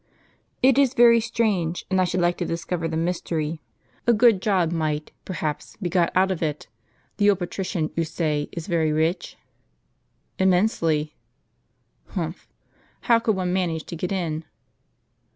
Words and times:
"It 0.63 0.79
is 0.79 0.95
very 0.95 1.19
strange; 1.19 1.85
and 1.91 2.01
I 2.01 2.05
should 2.05 2.21
like 2.21 2.39
to 2.39 2.45
discover 2.45 2.87
the 2.87 2.97
mystery. 2.97 3.61
A 4.07 4.13
good 4.13 4.41
job 4.41 4.71
might, 4.71 5.11
perhaps, 5.25 5.77
be 5.79 5.89
got 5.91 6.11
out 6.15 6.31
of 6.31 6.41
it. 6.41 6.67
The 7.17 7.29
old 7.29 7.37
patrician, 7.37 7.91
you 7.95 8.03
say, 8.03 8.49
is 8.51 8.65
very 8.65 8.91
rich?"" 8.91 9.37
Immensely!" 10.39 11.13
"Humph! 12.15 12.47
How 13.01 13.19
could 13.19 13.35
one 13.35 13.53
manage 13.53 13.83
to 13.85 13.95
get 13.95 14.11
in 14.11 14.43